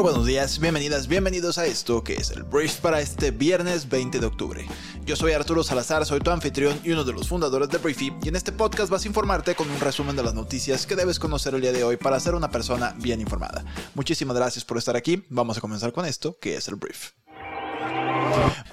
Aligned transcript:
Muy 0.00 0.12
buenos 0.12 0.26
días, 0.26 0.58
bienvenidas, 0.58 1.08
bienvenidos 1.08 1.58
a 1.58 1.66
esto 1.66 2.02
que 2.02 2.14
es 2.14 2.30
el 2.30 2.42
Brief 2.42 2.76
para 2.76 3.02
este 3.02 3.32
viernes 3.32 3.86
20 3.86 4.18
de 4.18 4.24
octubre. 4.24 4.66
Yo 5.04 5.14
soy 5.14 5.32
Arturo 5.32 5.62
Salazar, 5.62 6.06
soy 6.06 6.20
tu 6.20 6.30
anfitrión 6.30 6.80
y 6.82 6.92
uno 6.92 7.04
de 7.04 7.12
los 7.12 7.28
fundadores 7.28 7.68
de 7.68 7.76
Briefy 7.76 8.10
y 8.22 8.28
en 8.30 8.36
este 8.36 8.50
podcast 8.50 8.90
vas 8.90 9.04
a 9.04 9.08
informarte 9.08 9.54
con 9.54 9.70
un 9.70 9.78
resumen 9.78 10.16
de 10.16 10.22
las 10.22 10.32
noticias 10.32 10.86
que 10.86 10.96
debes 10.96 11.18
conocer 11.18 11.54
el 11.54 11.60
día 11.60 11.72
de 11.72 11.84
hoy 11.84 11.98
para 11.98 12.18
ser 12.18 12.34
una 12.34 12.50
persona 12.50 12.94
bien 12.96 13.20
informada. 13.20 13.62
Muchísimas 13.94 14.34
gracias 14.34 14.64
por 14.64 14.78
estar 14.78 14.96
aquí, 14.96 15.22
vamos 15.28 15.58
a 15.58 15.60
comenzar 15.60 15.92
con 15.92 16.06
esto 16.06 16.38
que 16.40 16.56
es 16.56 16.66
el 16.68 16.76
Brief. 16.76 17.10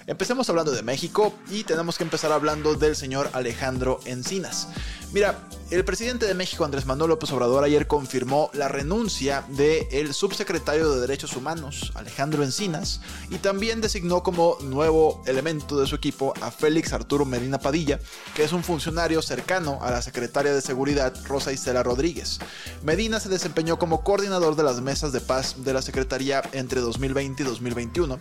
Empecemos 0.05 0.49
hablando 0.49 0.71
de 0.71 0.81
México 0.81 1.33
y 1.51 1.65
tenemos 1.65 1.97
que 1.97 2.05
empezar 2.05 2.31
hablando 2.31 2.75
del 2.75 2.95
señor 2.95 3.29
Alejandro 3.33 3.99
Encinas. 4.05 4.69
Mira, 5.11 5.37
el 5.69 5.83
presidente 5.83 6.25
de 6.25 6.33
México, 6.33 6.63
Andrés 6.63 6.85
Manuel 6.85 7.09
López 7.09 7.29
Obrador, 7.31 7.63
ayer 7.63 7.87
confirmó 7.87 8.49
la 8.53 8.69
renuncia 8.69 9.43
del 9.49 10.13
subsecretario 10.13 10.89
de 10.89 11.01
Derechos 11.01 11.35
Humanos, 11.35 11.91
Alejandro 11.95 12.43
Encinas, 12.43 13.01
y 13.29 13.37
también 13.37 13.81
designó 13.81 14.23
como 14.23 14.57
nuevo 14.61 15.21
elemento 15.25 15.77
de 15.77 15.85
su 15.85 15.95
equipo 15.95 16.33
a 16.41 16.51
Félix 16.51 16.93
Arturo 16.93 17.25
Medina 17.25 17.59
Padilla, 17.59 17.99
que 18.33 18.45
es 18.45 18.53
un 18.53 18.63
funcionario 18.63 19.21
cercano 19.21 19.79
a 19.81 19.91
la 19.91 20.01
secretaria 20.01 20.53
de 20.53 20.61
Seguridad, 20.61 21.13
Rosa 21.25 21.51
Isela 21.51 21.83
Rodríguez. 21.83 22.39
Medina 22.83 23.19
se 23.19 23.27
desempeñó 23.27 23.77
como 23.77 24.03
coordinador 24.05 24.55
de 24.55 24.63
las 24.63 24.79
mesas 24.79 25.11
de 25.11 25.19
paz 25.19 25.65
de 25.65 25.73
la 25.73 25.81
Secretaría 25.81 26.43
entre 26.53 26.79
2020 26.79 27.43
y 27.43 27.45
2021, 27.45 28.19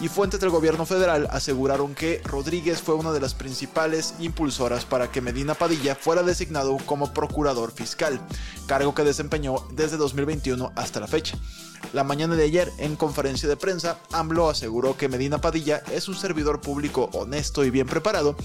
y 0.00 0.08
fuentes 0.08 0.38
del 0.38 0.50
gobierno 0.50 0.86
federal 0.86 1.26
aseguraron 1.30 1.94
que 1.96 2.22
Rodríguez 2.24 2.80
fue 2.80 2.94
una 2.94 3.12
de 3.12 3.20
las 3.20 3.34
principales 3.34 4.14
impulsoras 4.20 4.84
para 4.84 5.10
que 5.10 5.20
Medina 5.20 5.54
Padilla 5.54 5.96
fuera 5.96 6.22
designado 6.22 6.72
como 6.84 7.12
procurador 7.12 7.72
fiscal, 7.72 8.20
cargo 8.66 8.94
que 8.94 9.04
desempeñó 9.04 9.56
desde 9.72 9.96
2021 9.96 10.72
hasta 10.76 11.00
la 11.00 11.06
fecha. 11.06 11.36
La 11.92 12.02
mañana 12.02 12.34
de 12.34 12.44
ayer, 12.44 12.72
en 12.78 12.96
conferencia 12.96 13.48
de 13.48 13.56
prensa, 13.56 13.98
AMLO 14.10 14.48
aseguró 14.48 14.96
que 14.96 15.08
Medina 15.08 15.40
Padilla 15.40 15.82
es 15.92 16.08
un 16.08 16.16
servidor 16.16 16.60
público 16.60 17.10
honesto 17.12 17.64
y 17.64 17.70
bien 17.70 17.86
preparado, 17.86 18.36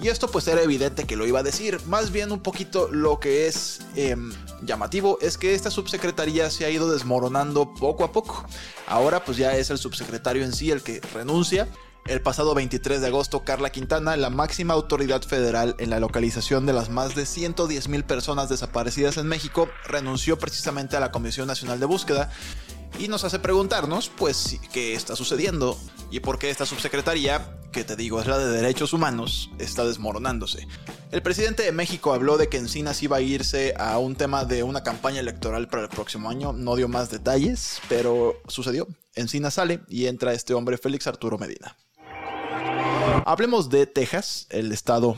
y 0.00 0.08
esto 0.08 0.28
pues 0.28 0.48
era 0.48 0.62
evidente 0.62 1.04
que 1.04 1.16
lo 1.16 1.26
iba 1.26 1.40
a 1.40 1.42
decir, 1.42 1.78
más 1.86 2.10
bien 2.10 2.32
un 2.32 2.40
poquito 2.40 2.88
lo 2.90 3.20
que 3.20 3.46
es 3.46 3.80
em, 3.94 4.32
llamativo 4.62 5.18
es 5.20 5.38
que 5.38 5.54
esta 5.54 5.70
subsecretaría 5.70 6.50
se 6.50 6.64
ha 6.64 6.70
ido 6.70 6.90
desmoronando 6.90 7.74
poco 7.74 8.04
a 8.04 8.12
poco. 8.12 8.44
Ahora 8.86 9.24
pues 9.24 9.36
ya 9.36 9.56
es 9.56 9.70
el 9.70 9.78
subsecretario 9.78 10.44
en 10.44 10.52
sí 10.52 10.70
el 10.70 10.82
que 10.82 11.00
renuncia, 11.14 11.68
el 12.08 12.20
pasado 12.20 12.54
23 12.54 13.00
de 13.00 13.06
agosto, 13.08 13.44
Carla 13.44 13.70
Quintana, 13.70 14.16
la 14.16 14.30
máxima 14.30 14.74
autoridad 14.74 15.22
federal 15.22 15.74
en 15.78 15.90
la 15.90 16.00
localización 16.00 16.64
de 16.64 16.72
las 16.72 16.88
más 16.88 17.14
de 17.14 17.26
110 17.26 17.88
mil 17.88 18.04
personas 18.04 18.48
desaparecidas 18.48 19.16
en 19.16 19.26
México, 19.26 19.68
renunció 19.86 20.38
precisamente 20.38 20.96
a 20.96 21.00
la 21.00 21.10
Comisión 21.10 21.48
Nacional 21.48 21.80
de 21.80 21.86
Búsqueda 21.86 22.30
y 22.98 23.08
nos 23.08 23.24
hace 23.24 23.38
preguntarnos, 23.38 24.08
pues, 24.08 24.58
qué 24.72 24.94
está 24.94 25.16
sucediendo 25.16 25.78
y 26.10 26.20
por 26.20 26.38
qué 26.38 26.50
esta 26.50 26.64
subsecretaría, 26.64 27.58
que 27.72 27.84
te 27.84 27.96
digo 27.96 28.20
es 28.20 28.26
la 28.26 28.38
de 28.38 28.50
Derechos 28.50 28.92
Humanos, 28.92 29.50
está 29.58 29.84
desmoronándose. 29.84 30.66
El 31.10 31.22
presidente 31.22 31.64
de 31.64 31.72
México 31.72 32.14
habló 32.14 32.38
de 32.38 32.48
que 32.48 32.56
Encinas 32.56 33.02
iba 33.02 33.16
a 33.16 33.20
irse 33.20 33.74
a 33.78 33.98
un 33.98 34.14
tema 34.14 34.44
de 34.44 34.62
una 34.62 34.82
campaña 34.82 35.20
electoral 35.20 35.68
para 35.68 35.82
el 35.82 35.88
próximo 35.88 36.30
año, 36.30 36.52
no 36.52 36.76
dio 36.76 36.88
más 36.88 37.10
detalles, 37.10 37.80
pero 37.88 38.40
sucedió. 38.46 38.86
Encinas 39.14 39.54
sale 39.54 39.80
y 39.88 40.06
entra 40.06 40.32
este 40.32 40.54
hombre 40.54 40.78
Félix 40.78 41.06
Arturo 41.06 41.36
Medina. 41.36 41.76
Hablemos 43.24 43.70
de 43.70 43.86
Texas, 43.86 44.46
el 44.50 44.72
estado 44.72 45.16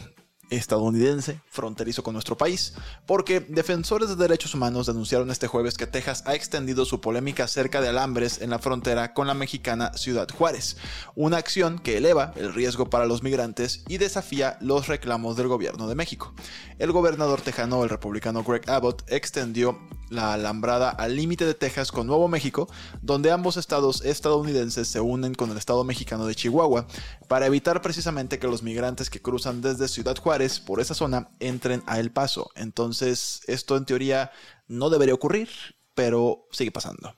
estadounidense 0.51 1.41
fronterizo 1.51 2.03
con 2.03 2.15
nuestro 2.15 2.37
país, 2.37 2.75
porque 3.07 3.41
defensores 3.41 4.09
de 4.09 4.17
derechos 4.17 4.55
humanos 4.55 4.87
denunciaron 4.87 5.31
este 5.31 5.47
jueves 5.47 5.77
que 5.77 5.87
Texas 5.87 6.23
ha 6.27 6.35
extendido 6.35 6.85
su 6.85 7.01
polémica 7.01 7.45
acerca 7.45 7.81
de 7.81 7.89
alambres 7.89 8.41
en 8.41 8.51
la 8.51 8.59
frontera 8.59 9.13
con 9.13 9.27
la 9.27 9.35
mexicana 9.35 9.93
Ciudad 9.95 10.29
Juárez, 10.31 10.77
una 11.15 11.37
acción 11.37 11.79
que 11.79 11.97
eleva 11.97 12.33
el 12.37 12.55
riesgo 12.55 12.89
para 12.89 13.07
los 13.07 13.23
migrantes 13.23 13.85
y 13.89 13.99
desafía 13.99 14.57
los 14.61 14.89
reclamos 14.89 15.37
del 15.37 15.49
gobierno 15.49 15.89
de 15.89 15.95
México. 15.95 16.33
El 16.79 16.93
gobernador 16.93 17.41
tejano, 17.41 17.83
el 17.83 17.91
republicano 17.91 18.43
Greg 18.43 18.69
Abbott, 18.71 19.05
extendió 19.09 19.79
la 20.11 20.33
alambrada 20.35 20.91
al 20.91 21.17
límite 21.17 21.45
de 21.45 21.55
Texas 21.55 21.93
con 21.93 22.07
Nuevo 22.07 22.29
México, 22.29 22.69
donde 23.03 23.31
ambos 23.31 23.57
estados 23.57 24.05
estadounidenses 24.05 24.89
se 24.89 25.01
unen 25.01 25.35
con 25.35 25.51
el 25.51 25.59
estado 25.59 25.85
mexicano 25.85 26.27
de 26.27 26.35
Chihuahua, 26.35 26.87
para 27.29 27.47
evitar 27.47 27.83
precisamente 27.83 28.39
que 28.39 28.47
los 28.47 28.63
migrantes 28.63 29.11
que 29.11 29.23
cruzan 29.23 29.61
desde 29.61 29.89
Ciudad 29.89 30.17
Juárez 30.17 30.61
por 30.61 30.81
esa 30.81 30.95
zona 30.95 31.31
entren 31.41 31.83
a 31.87 31.99
El 31.99 32.11
Paso. 32.11 32.51
Entonces, 32.55 33.43
esto 33.47 33.77
en 33.77 33.85
teoría 33.85 34.31
no 34.67 34.91
debería 34.91 35.15
ocurrir, 35.15 35.49
pero 35.95 36.47
sigue 36.53 36.71
pasando. 36.71 37.15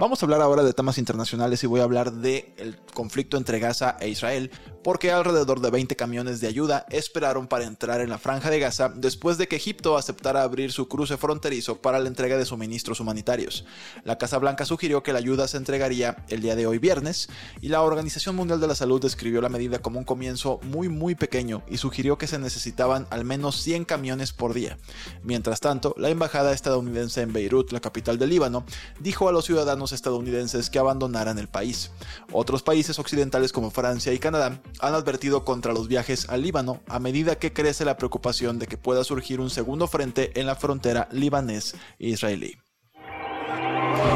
Vamos 0.00 0.22
a 0.22 0.26
hablar 0.26 0.42
ahora 0.42 0.62
de 0.62 0.74
temas 0.74 0.98
internacionales 0.98 1.62
y 1.64 1.66
voy 1.66 1.80
a 1.80 1.84
hablar 1.84 2.12
del 2.12 2.78
conflicto 2.92 3.36
entre 3.36 3.58
Gaza 3.58 3.96
e 3.98 4.08
Israel, 4.08 4.50
porque 4.82 5.10
alrededor 5.10 5.60
de 5.60 5.70
20 5.70 5.96
camiones 5.96 6.40
de 6.40 6.48
ayuda 6.48 6.86
esperaron 6.90 7.46
para 7.46 7.64
entrar 7.64 8.00
en 8.00 8.10
la 8.10 8.18
franja 8.18 8.50
de 8.50 8.58
Gaza 8.58 8.90
después 8.94 9.38
de 9.38 9.48
que 9.48 9.56
Egipto 9.56 9.96
aceptara 9.96 10.42
abrir 10.42 10.72
su 10.72 10.88
cruce 10.88 11.16
fronterizo 11.16 11.80
para 11.80 11.98
la 11.98 12.08
entrega 12.08 12.36
de 12.36 12.44
suministros 12.44 13.00
humanitarios. 13.00 13.64
La 14.04 14.18
Casa 14.18 14.38
Blanca 14.38 14.64
sugirió 14.64 15.02
que 15.02 15.12
la 15.12 15.18
ayuda 15.18 15.48
se 15.48 15.56
entregaría 15.56 16.24
el 16.28 16.40
día 16.40 16.56
de 16.56 16.66
hoy 16.66 16.78
viernes 16.78 17.28
y 17.60 17.68
la 17.68 17.82
Organización 17.82 18.36
Mundial 18.36 18.60
de 18.60 18.68
la 18.68 18.74
Salud 18.74 19.00
describió 19.00 19.40
la 19.40 19.48
medida 19.48 19.80
como 19.80 19.98
un 19.98 20.04
comienzo 20.04 20.60
muy 20.62 20.88
muy 20.88 21.14
pequeño 21.14 21.62
y 21.68 21.78
sugirió 21.78 22.18
que 22.18 22.26
se 22.26 22.38
necesitaban 22.38 23.06
al 23.10 23.24
menos 23.24 23.60
100 23.62 23.84
camiones 23.84 24.32
por 24.32 24.54
día. 24.54 24.78
Mientras 25.22 25.60
tanto, 25.60 25.94
la 25.98 26.10
embajada 26.10 26.52
estadounidense 26.52 27.22
en 27.22 27.32
Beirut, 27.32 27.72
la 27.72 27.80
capital 27.80 28.18
del 28.18 28.30
Líbano, 28.30 28.64
dijo 29.00 29.28
a 29.28 29.32
los 29.32 29.44
ciudadanos 29.44 29.92
estadounidenses 29.92 30.70
que 30.70 30.78
abandonaran 30.78 31.38
el 31.38 31.48
país. 31.48 31.90
Otros 32.32 32.62
países 32.62 32.98
occidentales 32.98 33.52
como 33.52 33.70
Francia 33.70 34.12
y 34.12 34.18
Canadá 34.18 34.60
han 34.80 34.94
advertido 34.94 35.44
contra 35.44 35.72
los 35.72 35.88
viajes 35.88 36.28
al 36.28 36.42
Líbano 36.42 36.80
a 36.88 36.98
medida 36.98 37.38
que 37.38 37.52
crece 37.52 37.84
la 37.84 37.96
preocupación 37.96 38.58
de 38.58 38.66
que 38.66 38.78
pueda 38.78 39.04
surgir 39.04 39.40
un 39.40 39.50
segundo 39.50 39.86
frente 39.86 40.38
en 40.38 40.46
la 40.46 40.56
frontera 40.56 41.08
libanés-israelí. 41.12 42.65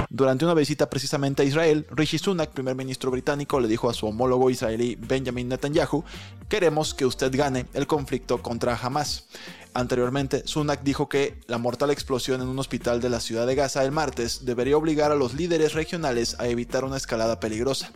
Durante 0.08 0.44
una 0.44 0.54
visita 0.54 0.90
precisamente 0.90 1.42
a 1.42 1.44
Israel, 1.44 1.86
Rishi 1.90 2.18
Sunak, 2.18 2.50
primer 2.50 2.74
ministro 2.74 3.10
británico, 3.10 3.60
le 3.60 3.68
dijo 3.68 3.88
a 3.88 3.94
su 3.94 4.06
homólogo 4.06 4.50
israelí 4.50 4.96
Benjamin 4.96 5.48
Netanyahu, 5.48 6.04
queremos 6.48 6.94
que 6.94 7.06
usted 7.06 7.34
gane 7.34 7.66
el 7.74 7.86
conflicto 7.86 8.42
contra 8.42 8.76
Hamas. 8.76 9.28
Anteriormente, 9.72 10.42
Sunak 10.46 10.82
dijo 10.82 11.08
que 11.08 11.40
la 11.46 11.58
mortal 11.58 11.90
explosión 11.90 12.42
en 12.42 12.48
un 12.48 12.58
hospital 12.58 13.00
de 13.00 13.08
la 13.08 13.20
ciudad 13.20 13.46
de 13.46 13.54
Gaza 13.54 13.84
el 13.84 13.92
martes 13.92 14.44
debería 14.44 14.76
obligar 14.76 15.12
a 15.12 15.14
los 15.14 15.34
líderes 15.34 15.74
regionales 15.74 16.36
a 16.40 16.48
evitar 16.48 16.84
una 16.84 16.96
escalada 16.96 17.38
peligrosa. 17.38 17.92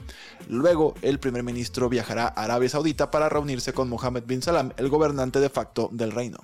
Luego, 0.49 0.95
el 1.03 1.19
primer 1.19 1.43
ministro 1.43 1.89
viajará 1.89 2.27
a 2.29 2.45
Arabia 2.45 2.69
Saudita 2.69 3.11
para 3.11 3.29
reunirse 3.29 3.73
con 3.73 3.89
Mohammed 3.89 4.25
bin 4.25 4.41
Salam, 4.41 4.73
el 4.77 4.89
gobernante 4.89 5.41
de 5.41 5.51
facto 5.51 5.89
del 5.93 6.13
reino. 6.13 6.39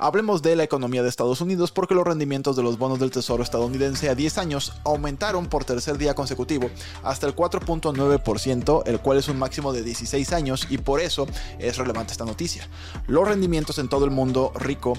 Hablemos 0.00 0.42
de 0.42 0.54
la 0.54 0.62
economía 0.62 1.02
de 1.02 1.08
Estados 1.08 1.40
Unidos 1.40 1.72
porque 1.72 1.94
los 1.94 2.06
rendimientos 2.06 2.56
de 2.56 2.62
los 2.62 2.78
bonos 2.78 3.00
del 3.00 3.10
Tesoro 3.10 3.42
estadounidense 3.42 4.08
a 4.08 4.14
10 4.14 4.38
años 4.38 4.72
aumentaron 4.84 5.46
por 5.46 5.64
tercer 5.64 5.98
día 5.98 6.14
consecutivo 6.14 6.70
hasta 7.02 7.26
el 7.26 7.34
4.9%, 7.34 8.82
el 8.86 9.00
cual 9.00 9.18
es 9.18 9.28
un 9.28 9.38
máximo 9.38 9.72
de 9.72 9.82
16 9.82 10.32
años 10.32 10.66
y 10.70 10.78
por 10.78 11.00
eso 11.00 11.26
es 11.58 11.76
relevante 11.76 12.12
esta 12.12 12.24
noticia. 12.24 12.68
Los 13.06 13.26
rendimientos 13.26 13.78
en 13.78 13.88
todo 13.88 14.04
el 14.04 14.10
mundo 14.10 14.52
rico 14.54 14.94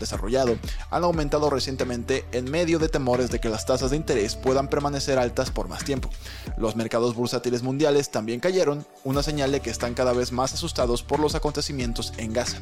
desarrollado 0.00 0.58
han 0.90 1.04
aumentado 1.04 1.50
recientemente 1.50 2.24
en 2.32 2.50
medio 2.50 2.80
de 2.80 2.88
temores 2.88 3.30
de 3.30 3.38
que 3.38 3.48
las 3.48 3.66
tasas 3.66 3.92
de 3.92 3.96
interés 3.96 4.34
puedan 4.34 4.68
permanecer 4.68 5.18
altas 5.18 5.50
por 5.50 5.68
más 5.68 5.84
tiempo. 5.84 6.10
Los 6.58 6.74
mercados 6.74 7.14
bursátiles 7.14 7.62
mundiales 7.62 8.10
también 8.10 8.40
cayeron, 8.40 8.84
una 9.04 9.22
señal 9.22 9.52
de 9.52 9.60
que 9.60 9.70
están 9.70 9.94
cada 9.94 10.12
vez 10.12 10.32
más 10.32 10.52
asustados 10.52 11.04
por 11.04 11.20
los 11.20 11.34
acontecimientos 11.34 12.12
en 12.16 12.32
Gaza. 12.32 12.58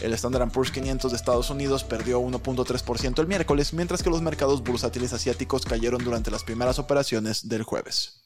El 0.00 0.12
Standard 0.14 0.50
Poor's 0.50 0.70
500 0.70 1.10
de 1.10 1.16
Estados 1.16 1.50
Unidos 1.50 1.84
perdió 1.84 2.20
1.3% 2.20 3.18
el 3.18 3.26
miércoles, 3.26 3.72
mientras 3.72 4.02
que 4.02 4.10
los 4.10 4.22
mercados 4.22 4.62
bursátiles 4.62 5.12
asiáticos 5.12 5.64
cayeron 5.64 6.04
durante 6.04 6.30
las 6.30 6.44
primeras 6.44 6.78
operaciones 6.78 7.48
del 7.48 7.62
jueves. 7.62 8.25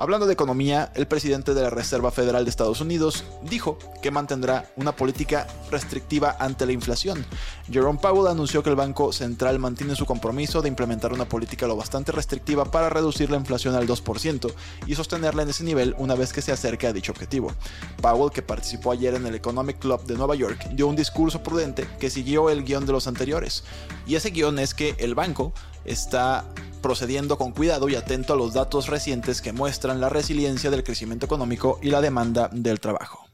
Hablando 0.00 0.26
de 0.26 0.32
economía, 0.32 0.92
el 0.94 1.08
presidente 1.08 1.54
de 1.54 1.62
la 1.62 1.70
Reserva 1.70 2.12
Federal 2.12 2.44
de 2.44 2.50
Estados 2.50 2.80
Unidos 2.80 3.24
dijo 3.42 3.80
que 4.00 4.12
mantendrá 4.12 4.70
una 4.76 4.94
política 4.94 5.48
restrictiva 5.72 6.36
ante 6.38 6.66
la 6.66 6.72
inflación. 6.72 7.26
Jerome 7.68 7.98
Powell 7.98 8.30
anunció 8.30 8.62
que 8.62 8.70
el 8.70 8.76
Banco 8.76 9.12
Central 9.12 9.58
mantiene 9.58 9.96
su 9.96 10.06
compromiso 10.06 10.62
de 10.62 10.68
implementar 10.68 11.12
una 11.12 11.28
política 11.28 11.66
lo 11.66 11.74
bastante 11.74 12.12
restrictiva 12.12 12.64
para 12.64 12.88
reducir 12.88 13.28
la 13.28 13.38
inflación 13.38 13.74
al 13.74 13.88
2% 13.88 14.52
y 14.86 14.94
sostenerla 14.94 15.42
en 15.42 15.48
ese 15.48 15.64
nivel 15.64 15.96
una 15.98 16.14
vez 16.14 16.32
que 16.32 16.42
se 16.42 16.52
acerque 16.52 16.86
a 16.86 16.92
dicho 16.92 17.10
objetivo. 17.10 17.52
Powell, 18.00 18.30
que 18.30 18.42
participó 18.42 18.92
ayer 18.92 19.14
en 19.14 19.26
el 19.26 19.34
Economic 19.34 19.80
Club 19.80 20.04
de 20.04 20.14
Nueva 20.14 20.36
York, 20.36 20.68
dio 20.74 20.86
un 20.86 20.94
discurso 20.94 21.42
prudente 21.42 21.88
que 21.98 22.08
siguió 22.08 22.50
el 22.50 22.62
guion 22.62 22.86
de 22.86 22.92
los 22.92 23.08
anteriores. 23.08 23.64
Y 24.06 24.14
ese 24.14 24.30
guion 24.30 24.60
es 24.60 24.74
que 24.74 24.94
el 24.98 25.16
banco 25.16 25.52
está 25.84 26.44
procediendo 26.78 27.38
con 27.38 27.52
cuidado 27.52 27.88
y 27.88 27.94
atento 27.94 28.32
a 28.32 28.36
los 28.36 28.54
datos 28.54 28.88
recientes 28.88 29.40
que 29.40 29.52
muestran 29.52 30.00
la 30.00 30.08
resiliencia 30.08 30.70
del 30.70 30.84
crecimiento 30.84 31.26
económico 31.26 31.78
y 31.82 31.90
la 31.90 32.00
demanda 32.00 32.48
del 32.52 32.80
trabajo. 32.80 33.27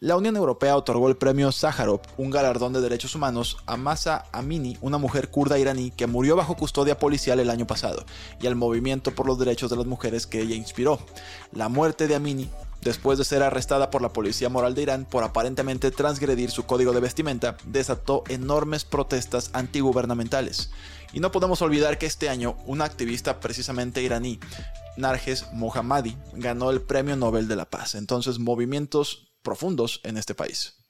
La 0.00 0.16
Unión 0.16 0.36
Europea 0.36 0.76
otorgó 0.76 1.08
el 1.08 1.16
premio 1.16 1.52
Sájarov, 1.52 2.00
un 2.16 2.30
galardón 2.30 2.72
de 2.72 2.80
derechos 2.80 3.14
humanos, 3.14 3.58
a 3.66 3.76
Masa 3.76 4.24
Amini, 4.32 4.76
una 4.80 4.98
mujer 4.98 5.30
kurda 5.30 5.58
iraní 5.58 5.90
que 5.92 6.06
murió 6.06 6.34
bajo 6.36 6.56
custodia 6.56 6.98
policial 6.98 7.38
el 7.38 7.50
año 7.50 7.66
pasado, 7.66 8.04
y 8.40 8.46
al 8.46 8.56
movimiento 8.56 9.14
por 9.14 9.26
los 9.26 9.38
derechos 9.38 9.70
de 9.70 9.76
las 9.76 9.86
mujeres 9.86 10.26
que 10.26 10.40
ella 10.40 10.56
inspiró. 10.56 10.98
La 11.52 11.68
muerte 11.68 12.08
de 12.08 12.16
Amini 12.16 12.50
después 12.82 13.16
de 13.18 13.24
ser 13.24 13.42
arrestada 13.42 13.90
por 13.90 14.02
la 14.02 14.12
policía 14.12 14.48
moral 14.48 14.74
de 14.74 14.82
Irán 14.82 15.06
por 15.08 15.24
aparentemente 15.24 15.90
transgredir 15.90 16.50
su 16.50 16.64
código 16.64 16.92
de 16.92 17.00
vestimenta, 17.00 17.56
desató 17.64 18.24
enormes 18.28 18.84
protestas 18.84 19.50
antigubernamentales. 19.52 20.70
Y 21.12 21.20
no 21.20 21.30
podemos 21.30 21.62
olvidar 21.62 21.98
que 21.98 22.06
este 22.06 22.28
año 22.28 22.56
un 22.66 22.82
activista 22.82 23.40
precisamente 23.40 24.02
iraní, 24.02 24.40
Narges 24.96 25.46
Mohammadi, 25.52 26.16
ganó 26.34 26.70
el 26.70 26.82
Premio 26.82 27.16
Nobel 27.16 27.48
de 27.48 27.56
la 27.56 27.66
Paz. 27.66 27.94
Entonces, 27.94 28.38
movimientos 28.38 29.31
profundos 29.42 30.00
en 30.04 30.16
este 30.16 30.34
país. 30.34 30.82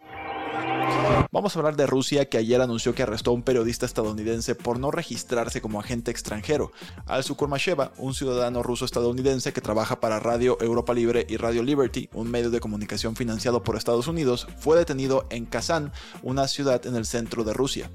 Vamos 1.31 1.57
a 1.57 1.59
hablar 1.59 1.77
de 1.77 1.87
Rusia 1.87 2.29
que 2.29 2.37
ayer 2.37 2.61
anunció 2.61 2.95
que 2.95 3.03
arrestó 3.03 3.31
a 3.31 3.35
un 3.35 3.43
periodista 3.43 3.87
estadounidense 3.87 4.55
por 4.55 4.79
no 4.79 4.91
registrarse 4.91 5.61
como 5.63 5.81
agente 5.81 6.11
extranjero. 6.11 6.73
Al 7.07 7.25
Sukurmasheva, 7.25 7.93
un 7.97 8.15
ciudadano 8.15 8.63
ruso 8.63 8.85
estadounidense 8.85 9.53
que 9.53 9.61
trabaja 9.61 9.99
para 10.01 10.21
Radio 10.21 10.59
Europa 10.61 10.93
Libre 10.93 11.27
y 11.29 11.39
Radio 11.39 11.63
Liberty, 11.63 12.11
un 12.13 12.31
medio 12.31 12.51
de 12.51 12.61
comunicación 12.61 13.17
financiado 13.17 13.63
por 13.63 13.77
Estados 13.77 14.09
Unidos, 14.09 14.47
fue 14.59 14.77
detenido 14.77 15.27
en 15.31 15.47
Kazán, 15.47 15.93
una 16.23 16.49
ciudad 16.49 16.85
en 16.87 16.97
el 16.97 17.07
centro 17.07 17.45
de 17.45 17.55
Rusia. 17.55 17.91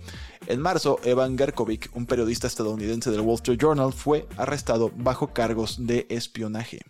En 0.48 0.59
marzo, 0.59 1.00
Evan 1.04 1.38
Gerkovic, 1.38 1.89
un 1.94 2.07
periodista 2.07 2.48
estadounidense 2.48 3.12
del 3.12 3.21
Wall 3.21 3.36
Street 3.36 3.59
Journal, 3.59 3.94
fue 3.94 4.27
arrestado 4.38 4.92
bajo 4.95 5.33
cargos 5.33 5.86
de 5.86 6.07
espionaje. 6.09 6.81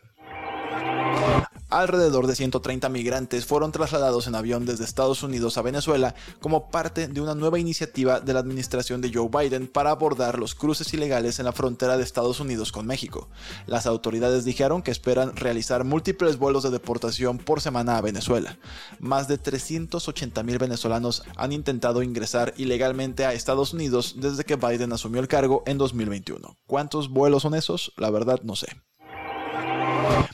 Alrededor 1.69 2.27
de 2.27 2.35
130 2.35 2.87
migrantes 2.87 3.45
fueron 3.45 3.73
trasladados 3.73 4.27
en 4.27 4.35
avión 4.35 4.65
desde 4.65 4.85
Estados 4.85 5.21
Unidos 5.21 5.57
a 5.57 5.61
Venezuela 5.61 6.15
como 6.39 6.69
parte 6.69 7.09
de 7.09 7.19
una 7.19 7.35
nueva 7.35 7.59
iniciativa 7.59 8.21
de 8.21 8.33
la 8.33 8.39
administración 8.39 9.01
de 9.01 9.11
Joe 9.13 9.27
Biden 9.29 9.67
para 9.67 9.91
abordar 9.91 10.39
los 10.39 10.55
cruces 10.55 10.93
ilegales 10.93 11.39
en 11.39 11.45
la 11.45 11.51
frontera 11.51 11.97
de 11.97 12.03
Estados 12.03 12.39
Unidos 12.39 12.71
con 12.71 12.87
México. 12.87 13.27
Las 13.65 13.85
autoridades 13.85 14.45
dijeron 14.45 14.81
que 14.81 14.91
esperan 14.91 15.35
realizar 15.35 15.83
múltiples 15.83 16.37
vuelos 16.37 16.63
de 16.63 16.69
deportación 16.69 17.37
por 17.37 17.59
semana 17.59 17.97
a 17.97 18.01
Venezuela. 18.01 18.57
Más 18.99 19.27
de 19.27 19.37
380 19.37 20.43
mil 20.43 20.59
venezolanos 20.59 21.23
han 21.35 21.51
intentado 21.51 22.01
ingresar 22.01 22.53
ilegalmente 22.55 23.25
a 23.25 23.33
Estados 23.33 23.73
Unidos 23.73 24.15
desde 24.17 24.45
que 24.45 24.55
Biden 24.55 24.93
asumió 24.93 25.19
el 25.19 25.27
cargo 25.27 25.63
en 25.65 25.77
2021. 25.77 26.57
¿Cuántos 26.65 27.09
vuelos 27.09 27.41
son 27.41 27.55
esos? 27.55 27.91
La 27.97 28.09
verdad 28.09 28.39
no 28.43 28.55
sé. 28.55 28.67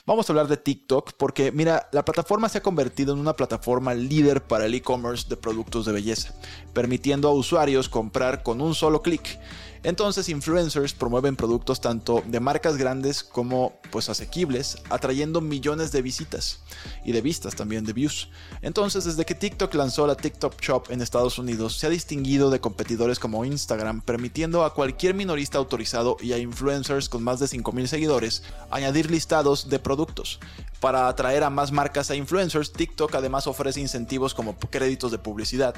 Vamos 0.06 0.30
a 0.30 0.34
hablar 0.34 0.48
de 0.48 0.58
TikTok 0.58 1.14
porque, 1.18 1.52
mira, 1.52 1.88
la 1.92 2.06
plataforma 2.06 2.50
se 2.50 2.58
ha 2.58 2.64
convertido 2.64 3.14
en 3.14 3.20
una 3.20 3.36
plataforma 3.36 3.94
líder 3.94 4.42
para 4.44 4.66
el 4.66 4.74
e-commerce 4.74 5.28
de 5.30 5.38
productos 5.38 5.86
de 5.86 5.94
belleza, 5.94 6.34
permitiendo 6.74 7.28
a 7.28 7.34
usuarios 7.34 7.90
comprar 7.90 8.44
con 8.44 8.62
un 8.62 8.76
solo 8.76 9.02
clic. 9.02 9.40
Entonces 9.84 10.30
influencers 10.30 10.94
promueven 10.94 11.36
productos 11.36 11.82
tanto 11.82 12.24
de 12.26 12.40
marcas 12.40 12.78
grandes 12.78 13.24
como 13.24 13.74
pues 13.92 14.10
asequibles, 14.10 14.78
atrayendo 14.90 15.42
millones 15.42 15.92
de 15.92 16.02
visitas 16.02 16.60
y 17.04 17.12
de 17.12 17.22
vistas 17.22 17.56
también 17.56 17.84
de 17.84 17.92
views. 17.92 18.30
Entonces 18.62 19.04
desde 19.04 19.26
que 19.26 19.36
TikTok 19.36 19.74
lanzó 19.76 20.08
la 20.08 20.16
TikTok 20.16 20.60
Shop 20.62 20.86
en 20.90 21.02
Estados 21.02 21.38
Unidos, 21.38 21.78
se 21.78 21.88
ha 21.88 21.90
distinguido 21.90 22.50
de 22.50 22.62
competidores 22.62 23.20
como 23.20 23.44
Instagram, 23.44 24.02
permitiendo 24.02 24.64
a 24.64 24.74
cualquier 24.74 25.16
minorista 25.16 25.58
autorizado 25.58 26.16
y 26.22 26.32
a 26.32 26.38
influencers 26.38 27.10
con 27.10 27.22
más 27.22 27.40
de 27.40 27.48
5.000 27.48 27.88
seguidores 27.88 28.44
añadir 28.72 29.12
listados 29.12 29.70
de 29.70 29.80
productos. 29.80 30.40
Para 30.80 31.08
atraer 31.08 31.44
a 31.44 31.50
más 31.50 31.72
marcas 31.72 32.10
e 32.10 32.16
influencers, 32.16 32.74
TikTok 32.74 33.16
además 33.16 33.48
ofrece 33.48 33.80
incentivos 33.80 34.34
como 34.34 34.58
créditos 34.58 35.12
de 35.12 35.18
publicidad 35.18 35.76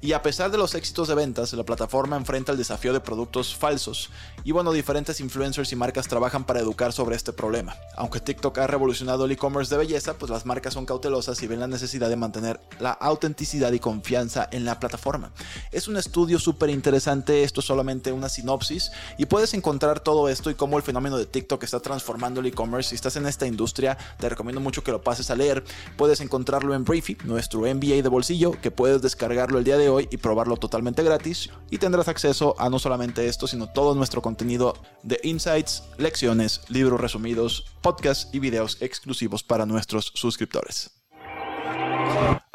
y 0.00 0.12
a 0.12 0.22
pesar 0.22 0.50
de 0.50 0.58
los 0.58 0.74
éxitos 0.74 1.08
de 1.08 1.14
ventas, 1.14 1.52
la 1.54 1.64
plataforma 1.64 2.16
enfrenta 2.16 2.52
el 2.52 2.58
desafío 2.58 2.92
de 2.92 3.00
productos 3.00 3.56
falsos. 3.56 4.10
Y 4.44 4.52
bueno, 4.52 4.72
diferentes 4.72 5.20
influencers 5.20 5.72
y 5.72 5.76
marcas 5.76 6.06
trabajan 6.06 6.44
para 6.44 6.60
educar 6.60 6.92
sobre 6.92 7.16
este 7.16 7.32
problema. 7.32 7.76
Aunque 7.96 8.20
TikTok 8.20 8.58
ha 8.58 8.66
revolucionado 8.66 9.24
el 9.24 9.32
e-commerce 9.32 9.74
de 9.74 9.78
belleza, 9.78 10.14
pues 10.18 10.30
las 10.30 10.44
marcas 10.44 10.74
son 10.74 10.84
cautelosas 10.84 11.42
y 11.42 11.46
ven 11.46 11.60
la 11.60 11.66
necesidad 11.66 12.10
de 12.10 12.16
mantener 12.16 12.60
la 12.78 12.92
autenticidad 12.92 13.72
y 13.72 13.78
confianza 13.78 14.48
en 14.52 14.64
la 14.64 14.78
plataforma. 14.78 15.32
Es 15.72 15.88
un 15.88 15.96
estudio 15.96 16.38
súper 16.38 16.70
interesante, 16.70 17.42
esto 17.42 17.60
es 17.60 17.66
solamente 17.66 18.12
una 18.12 18.28
sinopsis 18.28 18.92
y 19.16 19.26
puedes 19.26 19.54
encontrar 19.54 20.00
todo 20.00 20.28
esto 20.28 20.50
y 20.50 20.54
cómo 20.54 20.76
el 20.76 20.82
fenómeno 20.82 21.16
de 21.16 21.26
TikTok 21.26 21.62
está 21.62 21.80
transformando 21.80 22.40
el 22.40 22.46
e-commerce. 22.46 22.90
Si 22.90 22.94
estás 22.96 23.16
en 23.16 23.26
esta 23.26 23.46
industria, 23.46 23.96
te 24.18 24.28
recomiendo 24.28 24.60
mucho 24.60 24.84
que 24.84 24.92
lo 24.92 25.02
pases 25.02 25.30
a 25.30 25.36
leer. 25.36 25.64
Puedes 25.96 26.20
encontrarlo 26.20 26.74
en 26.74 26.84
Briefy, 26.84 27.16
nuestro 27.24 27.60
MBA 27.60 28.02
de 28.02 28.08
bolsillo, 28.08 28.52
que 28.60 28.70
puedes 28.70 29.00
descargarlo 29.00 29.58
el 29.58 29.64
día 29.64 29.78
de 29.78 29.85
hoy 29.88 30.08
y 30.10 30.16
probarlo 30.16 30.56
totalmente 30.56 31.02
gratis 31.02 31.50
y 31.70 31.78
tendrás 31.78 32.08
acceso 32.08 32.54
a 32.58 32.70
no 32.70 32.78
solamente 32.78 33.26
esto, 33.26 33.46
sino 33.46 33.68
todo 33.68 33.94
nuestro 33.94 34.22
contenido 34.22 34.74
de 35.02 35.20
insights, 35.22 35.84
lecciones, 35.98 36.62
libros 36.68 37.00
resumidos, 37.00 37.64
podcasts 37.82 38.28
y 38.32 38.38
videos 38.38 38.80
exclusivos 38.80 39.42
para 39.42 39.66
nuestros 39.66 40.12
suscriptores. 40.14 40.90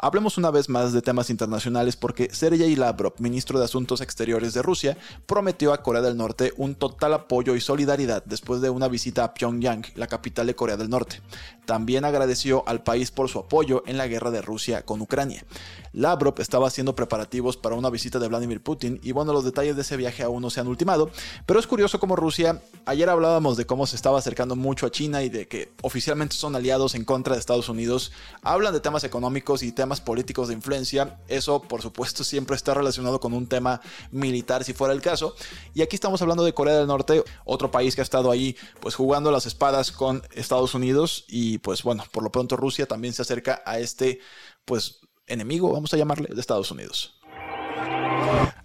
Hablemos 0.04 0.36
una 0.36 0.50
vez 0.50 0.68
más 0.68 0.92
de 0.92 1.00
temas 1.00 1.30
internacionales 1.30 1.94
porque 1.94 2.28
Sergei 2.32 2.74
Lavrov, 2.74 3.12
ministro 3.20 3.60
de 3.60 3.66
Asuntos 3.66 4.00
Exteriores 4.00 4.52
de 4.52 4.60
Rusia, 4.60 4.98
prometió 5.26 5.72
a 5.72 5.80
Corea 5.80 6.02
del 6.02 6.16
Norte 6.16 6.52
un 6.56 6.74
total 6.74 7.14
apoyo 7.14 7.54
y 7.54 7.60
solidaridad 7.60 8.24
después 8.24 8.60
de 8.60 8.68
una 8.68 8.88
visita 8.88 9.22
a 9.22 9.32
Pyongyang, 9.32 9.84
la 9.94 10.08
capital 10.08 10.48
de 10.48 10.56
Corea 10.56 10.76
del 10.76 10.90
Norte. 10.90 11.20
También 11.66 12.04
agradeció 12.04 12.64
al 12.66 12.82
país 12.82 13.12
por 13.12 13.28
su 13.28 13.38
apoyo 13.38 13.84
en 13.86 13.96
la 13.96 14.08
guerra 14.08 14.32
de 14.32 14.42
Rusia 14.42 14.84
con 14.84 15.00
Ucrania. 15.00 15.44
Lavrov 15.92 16.34
estaba 16.40 16.66
haciendo 16.66 16.96
preparativos 16.96 17.56
para 17.56 17.76
una 17.76 17.88
visita 17.88 18.18
de 18.18 18.26
Vladimir 18.26 18.60
Putin 18.60 18.98
y 19.04 19.12
bueno, 19.12 19.32
los 19.32 19.44
detalles 19.44 19.76
de 19.76 19.82
ese 19.82 19.96
viaje 19.96 20.24
aún 20.24 20.42
no 20.42 20.50
se 20.50 20.58
han 20.58 20.66
ultimado, 20.66 21.10
pero 21.46 21.60
es 21.60 21.68
curioso 21.68 22.00
cómo 22.00 22.16
Rusia, 22.16 22.60
ayer 22.86 23.08
hablábamos 23.08 23.56
de 23.56 23.66
cómo 23.66 23.86
se 23.86 23.94
estaba 23.94 24.18
acercando 24.18 24.56
mucho 24.56 24.86
a 24.86 24.90
China 24.90 25.22
y 25.22 25.28
de 25.28 25.46
que 25.46 25.70
oficialmente 25.82 26.34
son 26.34 26.56
aliados 26.56 26.96
en 26.96 27.04
contra 27.04 27.34
de 27.34 27.40
Estados 27.40 27.68
Unidos, 27.68 28.10
hablan 28.42 28.72
de 28.72 28.80
temas 28.80 29.04
económicos 29.04 29.62
y 29.62 29.70
políticos 30.00 30.48
de 30.48 30.54
influencia. 30.54 31.18
Eso, 31.28 31.62
por 31.62 31.82
supuesto, 31.82 32.24
siempre 32.24 32.56
está 32.56 32.74
relacionado 32.74 33.20
con 33.20 33.32
un 33.32 33.46
tema 33.46 33.80
militar, 34.10 34.64
si 34.64 34.72
fuera 34.72 34.94
el 34.94 35.00
caso. 35.00 35.34
Y 35.74 35.82
aquí 35.82 35.96
estamos 35.96 36.22
hablando 36.22 36.44
de 36.44 36.54
Corea 36.54 36.78
del 36.78 36.86
Norte, 36.86 37.22
otro 37.44 37.70
país 37.70 37.94
que 37.94 38.00
ha 38.00 38.04
estado 38.04 38.30
ahí, 38.30 38.56
pues 38.80 38.94
jugando 38.94 39.30
las 39.30 39.46
espadas 39.46 39.92
con 39.92 40.22
Estados 40.34 40.74
Unidos. 40.74 41.24
Y 41.28 41.58
pues 41.58 41.82
bueno, 41.82 42.04
por 42.12 42.22
lo 42.22 42.32
pronto 42.32 42.56
Rusia 42.56 42.86
también 42.86 43.14
se 43.14 43.22
acerca 43.22 43.62
a 43.64 43.78
este, 43.78 44.20
pues, 44.64 45.00
enemigo, 45.26 45.72
vamos 45.72 45.92
a 45.94 45.96
llamarle, 45.96 46.28
de 46.32 46.40
Estados 46.40 46.70
Unidos. 46.70 47.20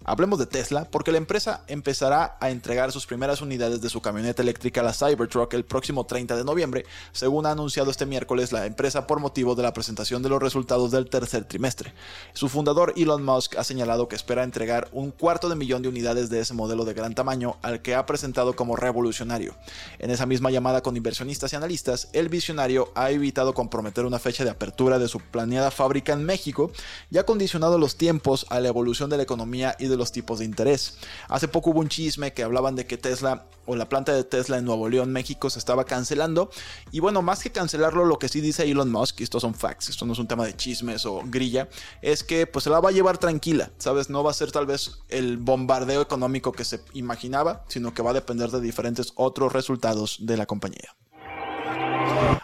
Hablemos 0.08 0.38
de 0.38 0.46
Tesla 0.46 0.86
porque 0.90 1.12
la 1.12 1.18
empresa 1.18 1.64
empezará 1.66 2.38
a 2.40 2.48
entregar 2.48 2.92
sus 2.92 3.04
primeras 3.04 3.42
unidades 3.42 3.82
de 3.82 3.90
su 3.90 4.00
camioneta 4.00 4.40
eléctrica, 4.40 4.82
la 4.82 4.94
Cybertruck, 4.94 5.52
el 5.52 5.66
próximo 5.66 6.06
30 6.06 6.34
de 6.34 6.44
noviembre, 6.44 6.86
según 7.12 7.44
ha 7.44 7.50
anunciado 7.50 7.90
este 7.90 8.06
miércoles 8.06 8.50
la 8.50 8.64
empresa 8.64 9.06
por 9.06 9.20
motivo 9.20 9.54
de 9.54 9.64
la 9.64 9.74
presentación 9.74 10.22
de 10.22 10.30
los 10.30 10.42
resultados 10.42 10.92
del 10.92 11.10
tercer 11.10 11.44
trimestre. 11.44 11.92
Su 12.32 12.48
fundador 12.48 12.94
Elon 12.96 13.22
Musk 13.22 13.58
ha 13.58 13.64
señalado 13.64 14.08
que 14.08 14.16
espera 14.16 14.44
entregar 14.44 14.88
un 14.92 15.10
cuarto 15.10 15.50
de 15.50 15.56
millón 15.56 15.82
de 15.82 15.90
unidades 15.90 16.30
de 16.30 16.40
ese 16.40 16.54
modelo 16.54 16.86
de 16.86 16.94
gran 16.94 17.14
tamaño 17.14 17.58
al 17.60 17.82
que 17.82 17.94
ha 17.94 18.06
presentado 18.06 18.56
como 18.56 18.76
revolucionario. 18.76 19.56
En 19.98 20.10
esa 20.10 20.24
misma 20.24 20.50
llamada 20.50 20.82
con 20.82 20.96
inversionistas 20.96 21.52
y 21.52 21.56
analistas, 21.56 22.08
el 22.14 22.30
visionario 22.30 22.92
ha 22.94 23.10
evitado 23.10 23.52
comprometer 23.52 24.06
una 24.06 24.18
fecha 24.18 24.42
de 24.42 24.50
apertura 24.50 24.98
de 24.98 25.08
su 25.08 25.20
planeada 25.20 25.70
fábrica 25.70 26.14
en 26.14 26.24
México 26.24 26.72
y 27.10 27.18
ha 27.18 27.26
condicionado 27.26 27.78
los 27.78 27.98
tiempos 27.98 28.46
a 28.48 28.58
la 28.60 28.68
evolución 28.68 29.10
de 29.10 29.18
la 29.18 29.24
economía 29.24 29.76
y 29.78 29.88
de 29.88 29.97
los 29.98 30.12
tipos 30.12 30.38
de 30.38 30.44
interés. 30.44 30.96
Hace 31.28 31.48
poco 31.48 31.70
hubo 31.70 31.80
un 31.80 31.88
chisme 31.88 32.32
que 32.32 32.42
hablaban 32.42 32.76
de 32.76 32.86
que 32.86 32.96
Tesla 32.96 33.46
o 33.66 33.76
la 33.76 33.88
planta 33.88 34.12
de 34.14 34.24
Tesla 34.24 34.56
en 34.56 34.64
Nuevo 34.64 34.88
León, 34.88 35.12
México, 35.12 35.50
se 35.50 35.58
estaba 35.58 35.84
cancelando. 35.84 36.50
Y 36.90 37.00
bueno, 37.00 37.20
más 37.20 37.42
que 37.42 37.52
cancelarlo, 37.52 38.06
lo 38.06 38.18
que 38.18 38.28
sí 38.28 38.40
dice 38.40 38.64
Elon 38.64 38.90
Musk, 38.90 39.20
y 39.20 39.24
estos 39.24 39.42
son 39.42 39.54
facts, 39.54 39.90
esto 39.90 40.06
no 40.06 40.14
es 40.14 40.18
un 40.18 40.26
tema 40.26 40.46
de 40.46 40.56
chismes 40.56 41.04
o 41.04 41.22
grilla, 41.26 41.68
es 42.00 42.24
que 42.24 42.46
pues 42.46 42.64
se 42.64 42.70
la 42.70 42.80
va 42.80 42.88
a 42.88 42.92
llevar 42.92 43.18
tranquila, 43.18 43.70
¿sabes? 43.76 44.08
No 44.08 44.24
va 44.24 44.30
a 44.30 44.34
ser 44.34 44.52
tal 44.52 44.64
vez 44.64 45.00
el 45.08 45.36
bombardeo 45.36 46.00
económico 46.00 46.52
que 46.52 46.64
se 46.64 46.80
imaginaba, 46.94 47.64
sino 47.68 47.92
que 47.92 48.02
va 48.02 48.10
a 48.10 48.14
depender 48.14 48.50
de 48.50 48.60
diferentes 48.60 49.12
otros 49.16 49.52
resultados 49.52 50.16
de 50.20 50.36
la 50.38 50.46
compañía. 50.46 50.94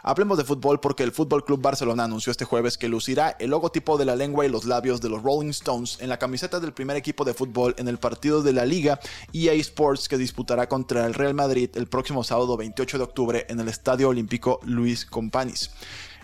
Hablemos 0.02 0.38
de 0.38 0.44
fútbol 0.44 0.80
porque 0.80 1.02
el 1.02 1.12
Fútbol 1.12 1.44
Club 1.44 1.60
Barcelona 1.60 2.04
anunció 2.04 2.30
este 2.30 2.44
jueves 2.44 2.78
que 2.78 2.88
lucirá 2.88 3.36
el 3.38 3.50
logotipo 3.50 3.98
de 3.98 4.04
la 4.04 4.16
lengua 4.16 4.44
y 4.44 4.48
los 4.48 4.64
labios 4.64 5.00
de 5.00 5.08
los 5.08 5.22
Rolling 5.22 5.50
Stones 5.50 5.98
en 6.00 6.08
la 6.08 6.18
camiseta 6.18 6.60
del 6.60 6.72
primer 6.72 6.96
equipo 6.96 7.24
de 7.24 7.34
fútbol 7.34 7.74
en 7.78 7.88
el 7.88 7.98
partido 7.98 8.42
de 8.42 8.52
la 8.52 8.66
Liga 8.66 9.00
EA 9.32 9.54
Sports 9.54 10.08
que 10.08 10.18
disputará 10.18 10.68
contra 10.68 11.06
el 11.06 11.14
Real 11.14 11.34
Madrid 11.34 11.70
el 11.74 11.86
próximo 11.86 12.24
sábado 12.24 12.56
28 12.56 12.98
de 12.98 13.04
octubre 13.04 13.46
en 13.48 13.60
el 13.60 13.68
Estadio 13.68 14.08
Olímpico 14.08 14.60
Luis 14.64 15.06
Companys. 15.06 15.70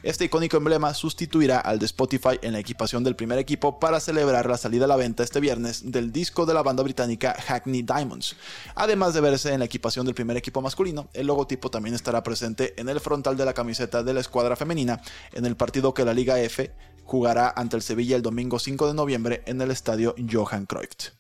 Este 0.02 0.25
icónico 0.25 0.57
emblema 0.57 0.95
sustituirá 0.95 1.59
al 1.59 1.78
de 1.78 1.85
Spotify 1.85 2.38
en 2.40 2.54
la 2.54 2.59
equipación 2.59 3.04
del 3.04 3.16
primer 3.16 3.38
equipo 3.38 3.78
para 3.78 4.00
celebrar 4.00 4.49
la 4.49 4.57
salida 4.57 4.87
a 4.87 4.88
la 4.88 4.97
venta 4.97 5.23
este 5.23 5.40
viernes 5.40 5.92
del 5.92 6.11
disco 6.11 6.47
de 6.47 6.54
la 6.54 6.62
banda 6.62 6.83
británica 6.83 7.35
Hackney 7.35 7.83
Diamonds. 7.83 8.35
Además 8.75 9.12
de 9.12 9.21
verse 9.21 9.52
en 9.52 9.59
la 9.59 9.66
equipación 9.66 10.07
del 10.07 10.14
primer 10.14 10.38
equipo 10.38 10.62
masculino, 10.62 11.11
el 11.12 11.26
logotipo 11.26 11.71
también 11.71 11.95
estará 11.95 12.23
presente 12.23 12.73
en 12.80 12.88
el 12.88 12.99
frontal 12.99 13.37
de 13.37 13.45
la 13.45 13.52
camiseta 13.52 14.02
de 14.02 14.14
la 14.14 14.21
escuadra 14.21 14.57
femenina 14.57 15.02
en 15.35 15.45
el 15.45 15.57
partido 15.57 15.92
que 15.92 16.07
la 16.07 16.14
Liga 16.14 16.40
F 16.40 16.73
jugará 17.04 17.52
ante 17.54 17.76
el 17.76 17.83
Sevilla 17.83 18.16
el 18.16 18.23
domingo 18.23 18.59
5 18.59 18.87
de 18.87 18.95
noviembre 18.95 19.42
en 19.45 19.61
el 19.61 19.71
estadio 19.71 20.14
Johan 20.30 20.64
Cruyff. 20.64 21.20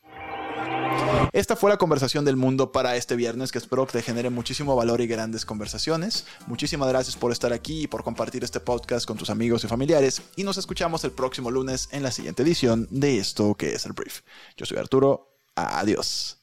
Esta 1.32 1.56
fue 1.56 1.70
la 1.70 1.76
conversación 1.76 2.24
del 2.24 2.36
mundo 2.36 2.72
para 2.72 2.96
este 2.96 3.16
viernes 3.16 3.52
que 3.52 3.58
espero 3.58 3.86
que 3.86 3.92
te 3.92 4.02
genere 4.02 4.30
muchísimo 4.30 4.76
valor 4.76 5.00
y 5.00 5.06
grandes 5.06 5.44
conversaciones. 5.44 6.26
Muchísimas 6.46 6.88
gracias 6.88 7.16
por 7.16 7.32
estar 7.32 7.52
aquí 7.52 7.82
y 7.82 7.86
por 7.86 8.02
compartir 8.02 8.44
este 8.44 8.60
podcast 8.60 9.06
con 9.06 9.16
tus 9.16 9.30
amigos 9.30 9.64
y 9.64 9.68
familiares 9.68 10.22
y 10.36 10.44
nos 10.44 10.56
escuchamos 10.56 11.04
el 11.04 11.12
próximo 11.12 11.50
lunes 11.50 11.88
en 11.92 12.02
la 12.02 12.10
siguiente 12.10 12.42
edición 12.42 12.88
de 12.90 13.18
esto 13.18 13.54
que 13.54 13.74
es 13.74 13.86
el 13.86 13.92
brief. 13.92 14.20
Yo 14.56 14.66
soy 14.66 14.78
Arturo, 14.78 15.36
adiós. 15.54 16.38